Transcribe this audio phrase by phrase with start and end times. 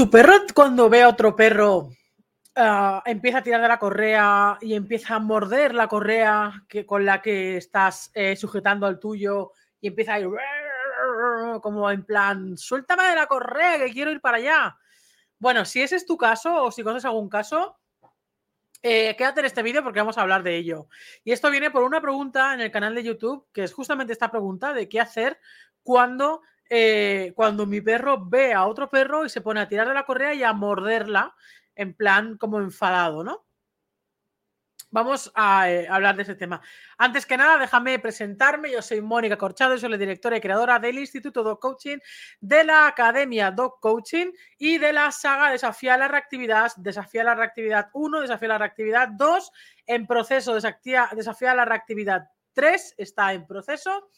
[0.00, 1.90] Tu perro cuando ve a otro perro
[2.56, 7.04] ah, empieza a tirar de la correa y empieza a morder la correa que, con
[7.04, 10.28] la que estás eh, sujetando al tuyo y empieza a ir
[11.60, 14.78] como en plan, suéltame de la correa que quiero ir para allá.
[15.38, 17.78] Bueno, si ese es tu caso o si conoces algún caso,
[18.82, 20.88] eh, quédate en este vídeo porque vamos a hablar de ello.
[21.24, 24.30] Y esto viene por una pregunta en el canal de YouTube, que es justamente esta
[24.30, 25.38] pregunta de qué hacer
[25.82, 26.40] cuando,
[26.72, 30.06] eh, cuando mi perro ve a otro perro y se pone a tirar de la
[30.06, 31.34] correa y a morderla,
[31.74, 33.44] en plan como enfadado, ¿no?
[34.92, 36.60] Vamos a eh, hablar de ese tema.
[36.98, 38.72] Antes que nada, déjame presentarme.
[38.72, 41.98] Yo soy Mónica Corchado, soy la directora y creadora del Instituto Dog Coaching,
[42.40, 47.90] de la Academia Dog Coaching y de la saga Desafía la Reactividad, Desafía la Reactividad
[47.92, 49.52] 1, Desafía la Reactividad 2,
[49.86, 54.10] en proceso, Desafía la Reactividad 3, está en proceso.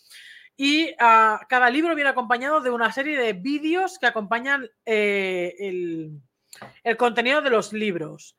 [0.57, 6.97] Y ah, cada libro viene acompañado de una serie de vídeos que acompañan eh, el,
[6.97, 8.37] contenido de los libros.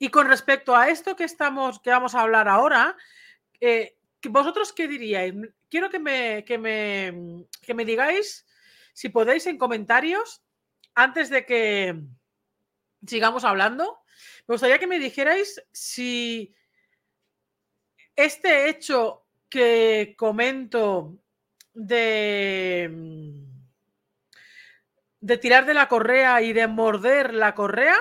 [0.00, 2.96] Y con respecto a esto que estamos, que vamos a hablar ahora,
[3.60, 3.96] eh,
[4.28, 5.34] ¿vosotros qué diríais?
[5.68, 8.46] Quiero que me, que me, que me digáis,
[8.92, 10.42] si podéis, en comentarios,
[10.94, 12.00] antes de que
[13.06, 14.00] sigamos hablando,
[14.46, 16.54] me gustaría que me dijerais si
[18.16, 21.18] este hecho que comento
[21.74, 22.90] de,
[25.20, 27.96] de tirar de la correa y de morder la correa,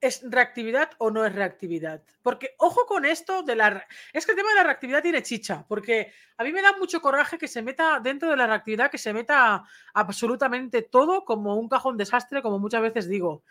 [0.00, 2.02] ¿es reactividad o no es reactividad?
[2.22, 3.86] Porque ojo con esto de la...
[4.12, 7.00] Es que el tema de la reactividad tiene chicha, porque a mí me da mucho
[7.00, 9.64] coraje que se meta dentro de la reactividad, que se meta
[9.94, 13.44] absolutamente todo como un cajón desastre, como muchas veces digo.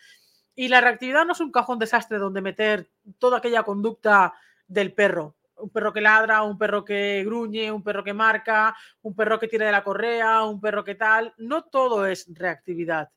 [0.54, 4.34] Y la reactividad no es un cajón desastre donde meter toda aquella conducta
[4.72, 5.36] del perro.
[5.56, 9.48] Un perro que ladra, un perro que gruñe, un perro que marca, un perro que
[9.48, 11.34] tira de la correa, un perro que tal.
[11.38, 13.12] No todo es reactividad.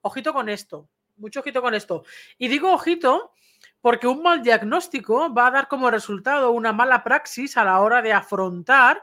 [0.00, 0.88] Ojito con esto
[1.22, 2.04] mucho ojito con esto.
[2.36, 3.32] Y digo ojito
[3.80, 8.02] porque un mal diagnóstico va a dar como resultado una mala praxis a la hora
[8.02, 9.02] de afrontar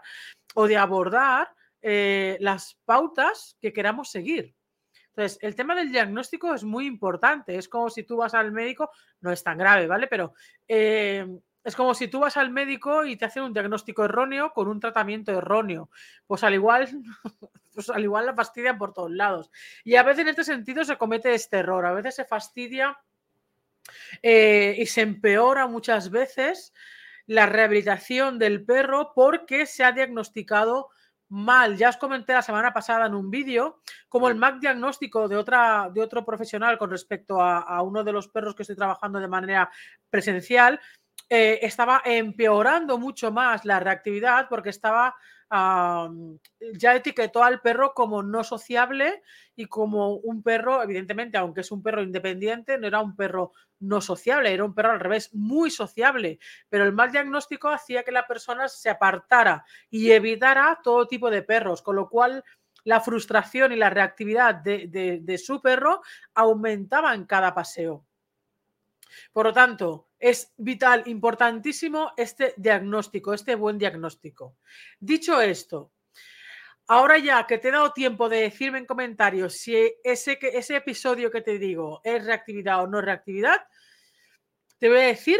[0.55, 4.55] o de abordar eh, las pautas que queramos seguir.
[5.09, 7.57] Entonces, el tema del diagnóstico es muy importante.
[7.57, 8.89] Es como si tú vas al médico,
[9.19, 10.07] no es tan grave, ¿vale?
[10.07, 10.33] Pero
[10.67, 11.27] eh,
[11.69, 14.80] es como si tú vas al médico y te hacen un diagnóstico erróneo con un
[14.80, 15.90] tratamiento erróneo.
[16.28, 16.90] Pues al igual,
[17.74, 19.52] pues al igual la fastidia por todos lados.
[19.84, 21.85] Y a veces en este sentido se comete este error.
[21.85, 22.97] A veces se fastidia
[24.22, 26.74] eh, y se empeora muchas veces
[27.25, 30.90] la rehabilitación del perro porque se ha diagnosticado
[31.30, 31.78] mal.
[31.78, 35.90] Ya os comenté la semana pasada en un vídeo como el MAC diagnóstico de, otra,
[35.94, 39.72] de otro profesional con respecto a, uno de los perros que estoy trabajando de manera
[40.09, 40.80] presencial
[41.29, 45.16] eh, estaba empeorando mucho más la reactividad porque estaba
[45.51, 49.23] ya etiquetó al perro como no sociable
[49.56, 54.00] y como un perro, evidentemente, aunque es un perro independiente, no era un perro no
[54.00, 56.39] sociable, era un perro al revés, muy sociable,
[56.69, 61.41] pero el mal diagnóstico hacía que la persona se apartara y evitara todo tipo de
[61.41, 62.44] perros, con lo cual
[62.84, 66.01] la frustración y la reactividad de su perro
[66.35, 68.06] aumentaba en cada paseo.
[69.34, 74.57] Por lo tanto, es vital, importantísimo este diagnóstico, este buen diagnóstico.
[75.00, 75.94] Dicho esto,
[76.88, 81.31] ahora ya que te he dado tiempo de decirme en comentarios si ese, ese episodio
[81.31, 83.66] que te digo es reactividad o no reactividad,
[84.78, 85.40] te voy a decir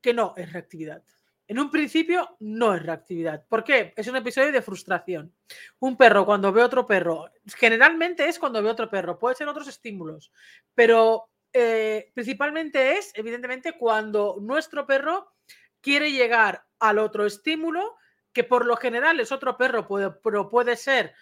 [0.00, 1.02] que no es reactividad.
[1.48, 3.46] En un principio no es reactividad.
[3.46, 3.94] ¿Por qué?
[3.96, 5.32] Es un episodio de frustración.
[5.78, 9.68] Un perro cuando ve otro perro, generalmente es cuando ve otro perro, puede ser otros
[9.68, 10.32] estímulos,
[10.74, 15.32] pero eh, principalmente es, evidentemente, cuando nuestro perro
[15.80, 17.96] quiere llegar al otro estímulo,
[18.30, 19.88] que por lo general es otro perro,
[20.22, 21.14] pero puede ser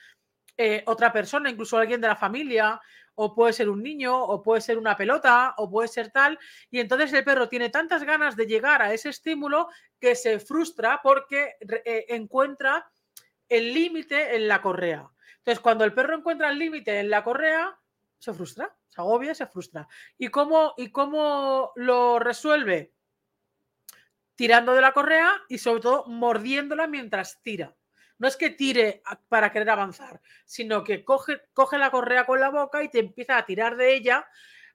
[0.56, 2.80] eh, otra persona, incluso alguien de la familia,
[3.14, 6.36] o puede ser un niño, o puede ser una pelota, o puede ser tal.
[6.68, 9.68] Y entonces el perro tiene tantas ganas de llegar a ese estímulo
[10.00, 11.54] que se frustra porque
[11.84, 12.90] eh, encuentra
[13.48, 15.08] el límite en la correa.
[15.38, 17.78] Entonces, cuando el perro encuentra el límite en la correa,
[18.24, 19.86] se frustra, se agobia, se frustra.
[20.16, 22.94] ¿Y cómo, ¿Y cómo lo resuelve?
[24.34, 27.76] Tirando de la correa y sobre todo mordiéndola mientras tira.
[28.18, 32.48] No es que tire para querer avanzar, sino que coge, coge la correa con la
[32.48, 34.26] boca y te empieza a tirar de ella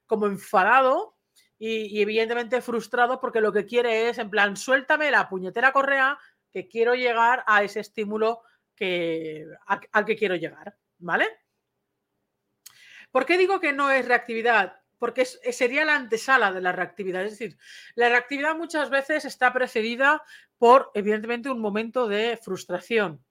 [0.06, 1.16] como enfadado
[1.58, 6.18] y, evidentemente frustrado porque lo que quiere es, en plan, suéltame la puñetera correa
[6.50, 8.42] que quiero llegar a ese estímulo
[8.74, 11.28] que, al que quiero llegar, ¿vale?
[13.10, 14.80] ¿Por qué digo que no es reactividad?
[14.98, 17.24] Porque sería la antesala de la reactividad.
[17.24, 17.56] Es decir,
[17.94, 20.22] la reactividad muchas veces está precedida
[20.58, 23.24] por, evidentemente, un momento de frustración.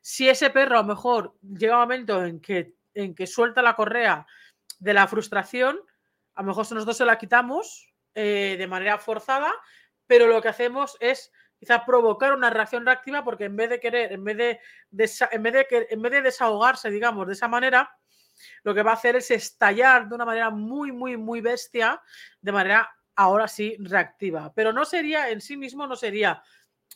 [0.00, 3.76] si ese perro a lo mejor llega un momento en que, en que suelta la
[3.76, 4.26] correa
[4.80, 5.80] de la frustración,
[6.34, 9.52] a lo mejor nosotros se la quitamos eh, de manera forzada,
[10.08, 14.12] pero lo que hacemos es quizá provocar una reacción reactiva porque en vez de querer,
[14.12, 14.58] en vez
[14.90, 17.96] en vez de, en vez de desahogarse, digamos, de esa manera,
[18.62, 22.00] lo que va a hacer es estallar de una manera muy, muy, muy bestia,
[22.40, 24.52] de manera ahora sí reactiva.
[24.54, 26.42] Pero no sería en sí mismo, no sería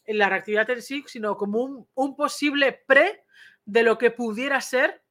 [0.07, 3.25] la reactividad en sí, sino como un, posible pre
[3.65, 5.03] de lo que pudiera ser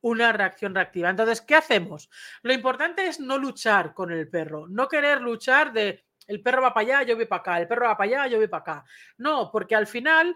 [0.00, 1.10] una reacción reactiva.
[1.10, 2.08] Entonces, ¿qué hacemos?
[2.42, 6.74] Lo importante es no luchar con el perro, no querer luchar de el perro va
[6.74, 8.84] para allá, yo voy para acá, el perro va para allá, yo voy para acá.
[9.16, 10.34] No, porque al final,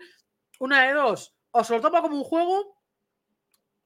[0.59, 2.81] una de dos, o se lo toma como un juego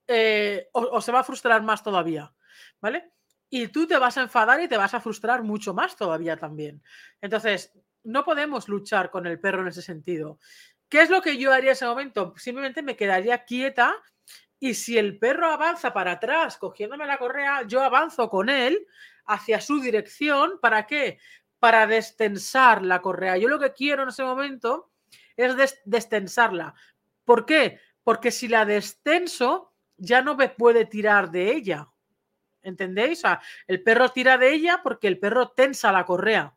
[0.09, 2.33] eh, o, se va a frustrar más todavía,
[2.81, 3.13] ¿vale?
[3.49, 6.83] Y tú te vas a enfadar y te vas a frustrar mucho más todavía también.
[7.21, 7.73] Entonces,
[8.03, 10.39] no podemos luchar con el perro en ese sentido.
[10.89, 12.35] ¿Qué es lo que yo haría en ese momento?
[12.37, 13.95] Simplemente me quedaría quieta
[14.59, 18.87] y si el perro avanza para atrás cogiéndome la correa, yo avanzo con él
[19.27, 20.59] hacia su dirección.
[20.61, 21.19] ¿Para qué?
[21.59, 23.37] Para destensar la correa.
[23.37, 24.91] Yo lo que quiero en ese momento
[25.37, 26.75] es destensarla.
[27.25, 27.81] ¿Por qué?
[28.03, 31.89] Porque si la destenso, ya no me puede tirar de ella.
[32.63, 33.23] ¿Entendéis?
[33.67, 36.55] El perro tira de ella porque el perro tensa la correa.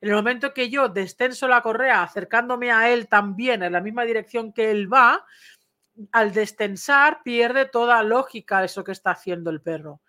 [0.00, 4.04] En el momento que yo destenso la correa acercándome a él también en la misma
[4.04, 5.24] dirección que él va,
[6.12, 10.02] al destensar pierde toda lógica eso que está haciendo el perro.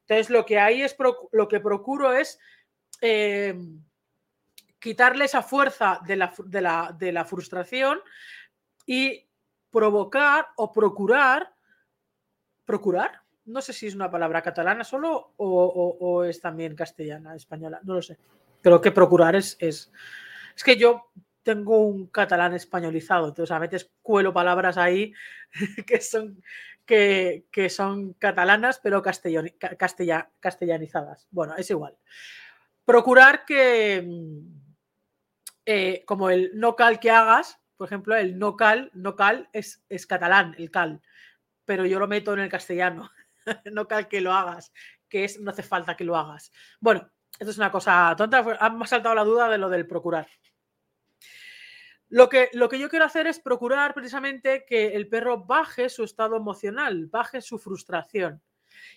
[0.00, 0.96] Entonces lo que hay es
[1.32, 2.38] lo que procuro es
[3.00, 3.82] em,
[4.78, 8.00] quitarle esa fuerza de la, de la frustración
[8.86, 9.26] y
[9.70, 11.53] provocar o procurar,
[12.64, 17.94] procurar, no sé si es una palabra catalana solo o, es también castellana, española, no
[17.94, 18.18] lo sé.
[18.62, 19.92] Pero que procurar es, es,
[20.56, 21.10] es que yo
[21.42, 25.12] tengo un catalán españolizado, entonces a veces cuelo palabras ahí
[25.86, 26.42] que son,
[26.86, 31.28] que, son catalanas, pero castellanizadas.
[31.30, 31.96] Bueno, es igual.
[32.84, 34.38] Procurar que, mm,
[35.66, 39.82] eh, como el no cal que hagas, por ejemplo, el no cal, no cal es,
[39.88, 41.02] es catalán, el cal,
[41.64, 43.10] pero yo lo meto en el castellano.
[43.72, 44.72] no cal que lo hagas,
[45.08, 46.52] que es no hace falta que lo hagas.
[46.80, 50.28] Bueno, esto es una cosa tonta, ha saltado la duda de lo del procurar.
[52.08, 56.04] Lo que, lo que yo quiero hacer es procurar precisamente que el perro baje su
[56.04, 58.40] estado emocional, baje su frustración.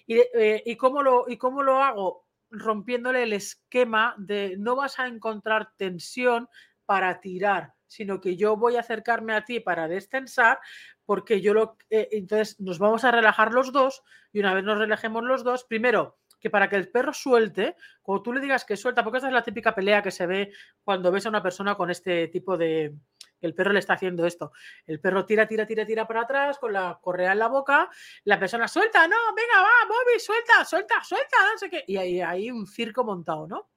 [0.05, 2.27] ¿Y, eh, ¿y, cómo, lo, ¿Y cómo lo hago?
[2.51, 6.47] Rompiéndole el esquema de no vas a encontrar tensión
[6.85, 10.59] para tirar, sino que yo voy a acercarme a ti para destensar,
[11.05, 11.77] porque yo lo...
[11.89, 15.63] Eh, entonces nos vamos a relajar los dos y una vez nos relajemos los dos,
[15.63, 19.27] primero que para que el perro suelte, cuando tú le digas que suelta, porque esta
[19.27, 20.51] es la típica pelea que se ve
[20.83, 22.93] cuando ves a una persona con este tipo de...
[23.39, 24.51] El perro le está haciendo esto.
[24.87, 27.87] El perro tira, tira, tira, tira para atrás con la correa en la boca.
[28.23, 31.83] La persona suelta, no, venga, va, Bobby, suelta, suelta, suelta, no sé qué.
[31.85, 33.69] Y ahí hay un circo montado, ¿no?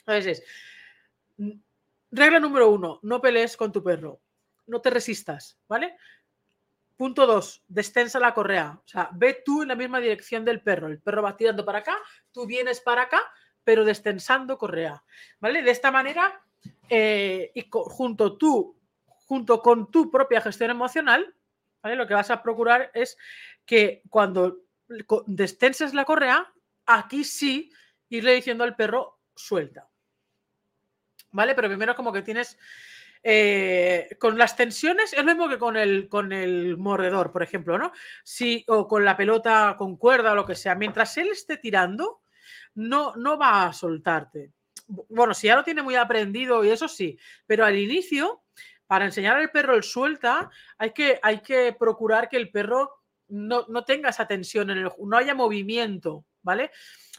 [0.00, 0.42] Entonces,
[2.14, 4.20] regla número uno, no pelees con tu perro.
[4.66, 5.96] No te resistas, ¿vale?
[6.96, 8.80] Punto dos, destensa la correa.
[8.82, 10.86] O sea, ve tú en la misma dirección del perro.
[10.86, 11.96] El perro va tirando para acá,
[12.32, 13.20] tú vienes para acá,
[13.64, 15.02] pero destensando correa.
[15.40, 15.62] ¿Vale?
[15.62, 16.40] De esta manera,
[16.88, 21.34] eh, y junto tú, junto con tu propia gestión emocional,
[21.82, 21.96] ¿vale?
[21.96, 23.16] Lo que vas a procurar es
[23.66, 24.64] que cuando
[25.26, 26.52] destenses la correa,
[26.86, 27.72] aquí sí
[28.08, 29.88] irle diciendo al perro suelta.
[31.34, 31.56] ¿Vale?
[31.56, 32.56] Pero primero como que tienes
[33.24, 37.76] eh, con las tensiones es lo mismo que con el, con el mordedor, por ejemplo,
[37.76, 37.90] ¿no?
[38.22, 40.76] Si, o con la pelota con cuerda lo que sea.
[40.76, 42.20] Mientras él esté tirando,
[42.76, 44.52] no, no va a soltarte.
[44.86, 48.44] Bueno, si ya lo tiene muy aprendido y eso sí, pero al inicio,
[48.86, 52.92] para enseñar al perro el suelta, hay que, hay que procurar que el perro
[53.26, 56.70] no, no tenga esa tensión, en el, no haya movimiento, ¿vale?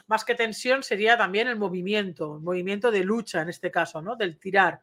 [0.06, 4.16] Más que tensión sería también el movimiento, el movimiento de lucha en este caso, ¿no?
[4.16, 4.80] Del tirar.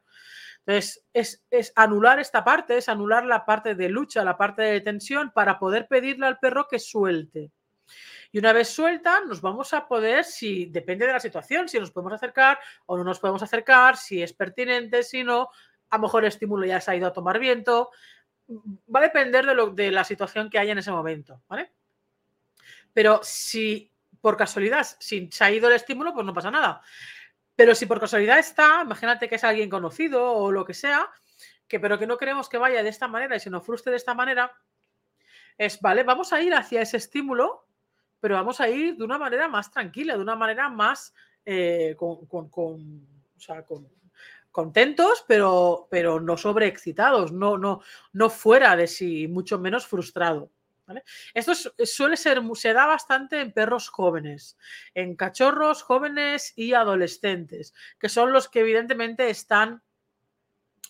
[0.66, 5.32] Entonces, es, anular esta parte, es anular la parte de lucha, la parte de tensión,
[5.32, 7.52] para poder pedirle al perro que suelte.
[8.32, 11.92] Y una vez suelta, nos vamos a poder, si depende de la situación, si nos
[11.92, 15.50] podemos acercar o no nos podemos acercar, si es pertinente, si no,
[15.90, 17.92] a lo mejor el estímulo ya se ha ido a tomar viento.
[18.50, 21.74] Va a depender de, lo, de la situación que haya en ese momento, ¿vale?
[22.94, 23.93] Pero si
[24.24, 26.82] por casualidad, si se ha ido el estímulo, pues no pasa nada.
[27.58, 31.10] Pero si por casualidad está, imagínate que es alguien conocido o lo que sea,
[31.68, 33.98] que pero que no queremos que vaya de esta manera y se nos frustre de
[33.98, 34.50] esta manera,
[35.58, 37.68] es, vale, vamos a ir hacia ese estímulo,
[38.22, 41.14] pero vamos a ir de una manera más tranquila, de una manera más
[41.46, 42.26] eh, con,
[44.52, 47.82] contentos, pero, pero no sobreexcitados, no, no,
[48.14, 50.50] no fuera de sí, mucho menos frustrado.
[51.34, 54.58] Esto suele ser, se da bastante en perros jóvenes,
[54.94, 59.82] en cachorros jóvenes y adolescentes, que son los que evidentemente están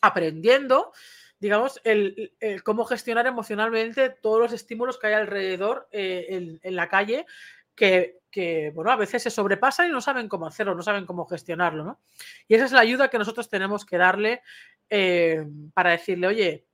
[0.01, 0.91] aprendiendo,
[1.39, 2.33] digamos, el,
[2.63, 7.25] cómo gestionar emocionalmente todos los estímulos que hay alrededor eh, en, la calle,
[7.75, 11.99] que, bueno, a veces se sobrepasan y no saben cómo hacerlo, no saben cómo gestionarlo,
[12.47, 14.41] Y esa es la ayuda que nosotros tenemos que darle
[14.89, 16.67] eh, para decirle, oye,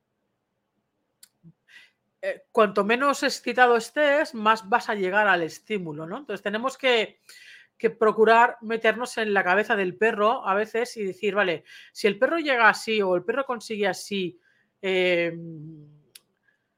[2.22, 6.18] eh, cuanto menos excitado estés, más vas a llegar al estímulo, ¿no?
[6.18, 7.20] Entonces tenemos que,
[7.98, 12.38] procurar meternos en la cabeza del perro a veces y decir, vale, si el perro
[12.38, 14.38] llega así o el perro consigue así,
[14.82, 15.88] em,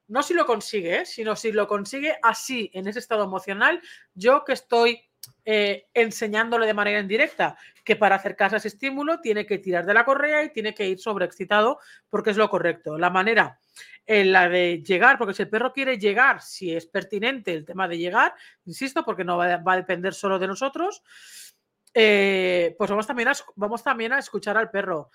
[0.07, 1.07] no si lo consigue, ¿eh?
[1.07, 3.83] sino si lo consigue así, en ese estado emocional,
[4.15, 5.03] yo que estoy
[5.45, 9.95] eh, enseñándole de manera indirecta que para acercarse a ese estímulo tiene que tirar de
[9.95, 12.97] la correa y tiene que ir sobreexcitado porque es lo correcto.
[12.97, 13.59] La manera
[14.07, 17.89] en la de llegar, porque si el perro quiere llegar, si es pertinente el tema
[17.89, 21.03] de llegar, insisto, porque no va, a depender solo de nosotros,
[21.95, 25.11] eh, pues vamos también, a, vamos también a escuchar al perro.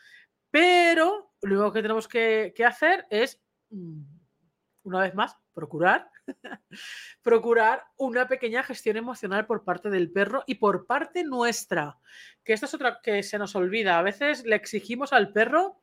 [0.50, 4.02] Pero lo único que tenemos que, hacer es, mm,
[4.88, 6.10] una vez más, procurar,
[7.22, 11.98] procurar una pequeña gestión emocional por parte del perro y por parte nuestra,
[12.44, 14.00] que esto es otra que se nos olvida.
[14.00, 15.82] A veces le exigimos al perro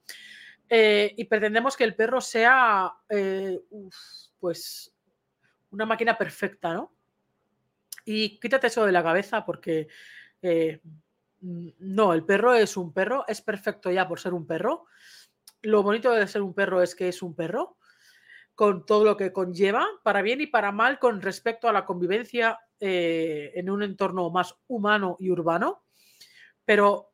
[0.69, 3.61] eh, y pretendemos que el perro sea, eh,
[4.41, 4.93] pues,
[5.71, 6.95] una máquina perfecta, ¿no?
[8.07, 9.89] Y quítate eso de la cabeza porque
[10.41, 10.81] eh,
[11.41, 14.87] no, el perro es un perro, es perfecto ya por ser un perro.
[15.63, 17.77] Lo bonito de ser un perro es que es un perro,
[18.55, 22.61] con todo lo que conlleva, para bien y para mal, con respecto a la convivencia
[22.81, 25.83] en un entorno más humano y urbano.
[26.65, 27.13] Pero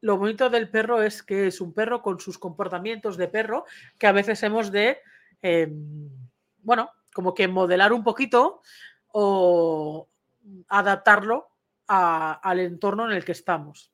[0.00, 3.64] lo bonito del perro es que es un perro con sus comportamientos de perro
[3.98, 4.98] que a veces hemos de,
[5.40, 6.10] em,
[6.58, 8.60] bueno, como que modelar un poquito
[9.12, 10.08] o
[10.68, 11.48] adaptarlo
[11.86, 13.93] al entorno en el que estamos.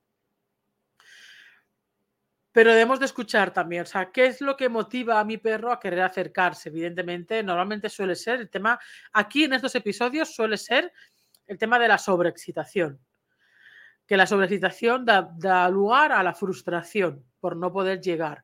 [2.53, 5.73] Pero debemos de escuchar también, o sea, ¿qué es lo que motiva a mi perro
[5.73, 6.69] a querer acercarse?
[6.69, 8.79] Evidentemente, normalmente suele ser el tema,
[9.13, 10.93] aquí en estos episodios suele ser
[11.47, 13.01] el tema de la sobreexcitación
[14.11, 18.43] que la sobrecitación da, lugar a la frustración por no poder llegar.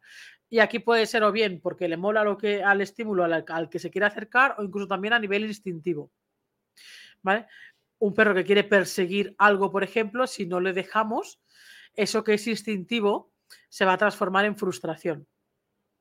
[0.48, 3.80] Y aquí puede ser o bien porque le mola lo que, al estímulo al, que
[3.80, 6.12] se quiere acercar o incluso también a nivel instintivo.
[7.20, 7.48] ¿Vale?
[7.98, 11.40] Un perro que quiere perseguir algo, por ejemplo, si no le dejamos,
[11.96, 13.32] eso que es instintivo
[13.68, 15.26] se va a transformar en frustración.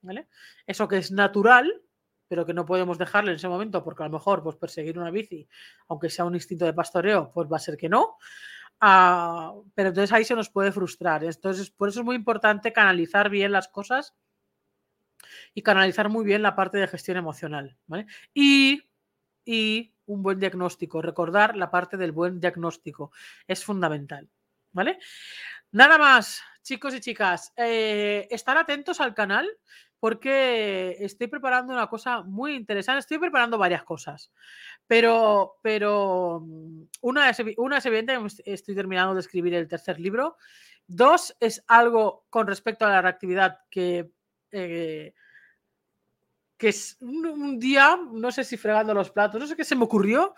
[0.02, 0.28] ¿Vale?
[0.68, 1.82] Eso que es natural,
[2.28, 5.12] pero que no podemos dejarle en ese momento porque a lo mejor pues, perseguir una
[5.12, 5.48] bici,
[5.88, 8.18] aunque sea un instinto de pastoreo, pues va a ser que no.
[8.80, 11.24] Ah, pero entonces ahí se nos puede frustrar.
[11.24, 14.16] Entonces, por eso es muy importante canalizar bien las cosas
[15.54, 17.78] y canalizar muy bien la parte de gestión emocional.
[18.34, 18.84] Y,
[19.46, 23.12] y un buen diagnóstico, recordar la parte del buen diagnóstico
[23.48, 24.30] es fundamental.
[24.72, 25.00] ¿Vale?
[25.72, 29.48] Nada más, chicos y chicas, eh, estar atentos al canal
[30.00, 33.00] porque estoy preparando una cosa muy interesante.
[33.00, 34.32] Estoy preparando varias cosas,
[34.88, 40.38] pero, pero mm, una, es, una es evidente, estoy terminando de escribir el tercer libro.
[40.88, 44.12] Dos es algo con respecto a la reactividad que,
[44.52, 45.14] eh,
[46.58, 49.84] que es un, día, no sé si fregando los platos, no sé qué se me
[49.84, 50.34] ocurrió,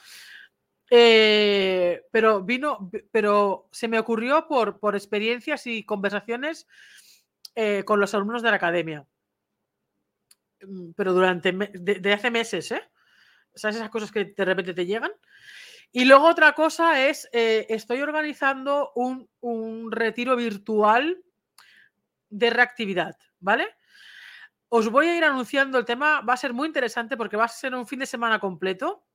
[0.89, 6.67] eh, pero vino, pero se me ocurrió por, por experiencias y conversaciones
[7.55, 9.05] eh, con los alumnos de la academia.
[10.61, 12.81] Mm, pero durante, de, hace meses, ¿eh?
[13.53, 15.11] ¿Sabes esas cosas que de repente te llegan?
[15.91, 21.23] Y luego otra cosa es, eh, estoy organizando un, un, retiro virtual
[22.29, 23.75] de reactividad, ¿vale?
[24.69, 27.49] Os voy a ir anunciando el tema, va a ser muy interesante porque va a
[27.49, 29.06] ser un fin de semana completo.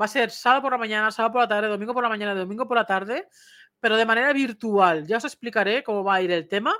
[0.00, 2.34] Va a ser sábado por la mañana, sábado por la tarde, domingo por la mañana,
[2.34, 3.28] domingo por la tarde,
[3.80, 5.06] pero de manera virtual.
[5.06, 6.74] Ya os explicaré cómo va a ir el tema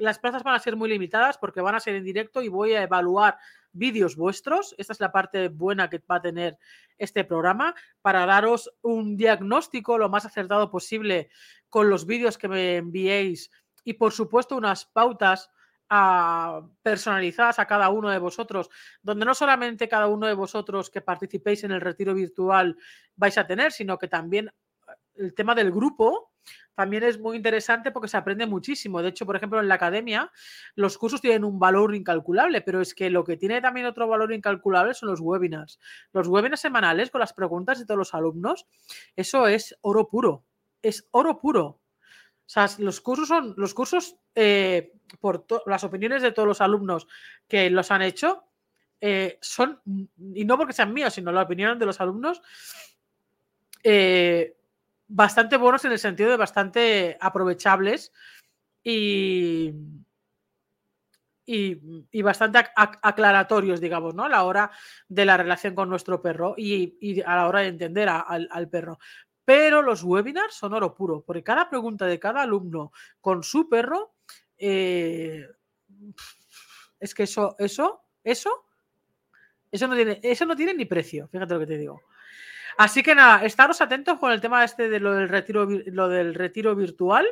[0.00, 2.72] las plazas van a ser muy limitadas porque van a ser en directo y voy
[2.72, 3.38] a evaluar
[3.72, 4.74] vídeos vuestros.
[4.78, 6.58] Esta es la parte buena que va a tener
[6.98, 11.30] este programa para daros un diagnóstico lo más acertado posible
[11.68, 13.50] con los vídeos que me enviéis
[13.84, 15.50] y por supuesto unas pautas
[16.82, 18.70] personalizadas a cada uno de vosotros,
[19.02, 22.76] donde no solamente cada uno de vosotros que participéis en el retiro virtual
[23.16, 24.50] vais a tener, sino que también
[25.16, 26.30] el tema del grupo
[26.74, 29.02] también es muy interesante porque se aprende muchísimo.
[29.02, 30.30] De hecho, por ejemplo, en la academia
[30.76, 34.32] los cursos tienen un valor incalculable, pero es que lo que tiene también otro valor
[34.32, 35.78] incalculable son los webinars.
[36.12, 38.66] Los webinars semanales con las preguntas de todos los alumnos,
[39.16, 40.44] eso es oro puro.
[40.82, 41.79] Es oro puro.
[42.50, 47.06] O sea, los cursos son, los cursos, eh, por las opiniones de todos los alumnos
[47.46, 48.42] que los han hecho,
[49.00, 49.80] eh, son,
[50.34, 52.42] y no porque sean míos, sino la opinión de los alumnos,
[53.84, 54.56] eh,
[55.06, 58.12] bastante buenos en el sentido de bastante aprovechables
[58.82, 59.72] y,
[61.46, 64.24] y, bastante aclaratorios, digamos, ¿no?
[64.24, 64.72] A la hora
[65.08, 68.98] de la relación con nuestro perro y, a la hora de entender al, perro.
[69.50, 74.14] Pero los webinars son oro puro, porque cada pregunta de cada alumno con su perro,
[74.56, 75.44] eh,
[77.00, 78.66] es que eso, eso, eso,
[79.72, 82.00] eso no tiene, eso no tiene ni precio, fíjate lo que te digo.
[82.78, 86.36] Así que nada, estaros atentos con el tema este de lo del retiro, lo del
[86.36, 87.26] retiro virtual.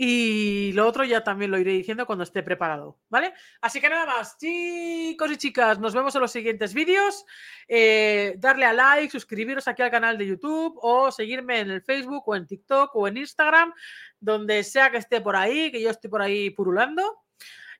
[0.00, 3.34] Y lo otro ya también lo iré diciendo cuando esté preparado, ¿vale?
[3.60, 7.26] Así que nada más, chicos y chicas, nos vemos en los siguientes vídeos.
[7.66, 12.22] Eh, darle a like, suscribiros aquí al canal de YouTube o seguirme en el Facebook
[12.28, 13.74] o en TikTok o en Instagram,
[14.20, 17.24] donde sea que esté por ahí, que yo estoy por ahí purulando.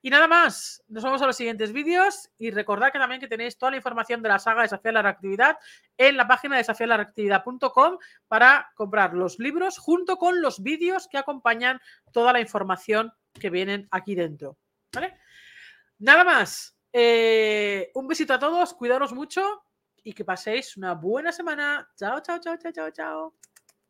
[0.00, 3.58] Y nada más, nos vemos a los siguientes vídeos y recordad que también que tenéis
[3.58, 5.58] toda la información de la saga Desafiar la Reactividad
[5.96, 11.80] en la página desafiarlareactividad.com para comprar los libros junto con los vídeos que acompañan
[12.12, 14.56] toda la información que vienen aquí dentro.
[14.92, 15.18] ¿Vale?
[15.98, 16.74] Nada más.
[16.92, 19.64] Eh, un besito a todos, cuidaros mucho
[20.02, 21.88] y que paséis una buena semana.
[21.96, 23.34] Chao, chao, chao, chao, chao, chao.